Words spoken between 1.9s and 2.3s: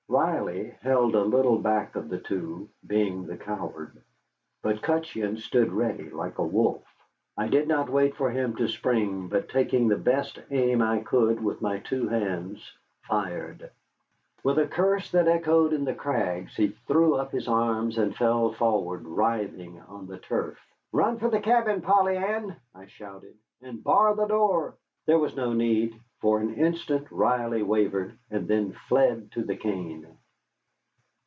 of the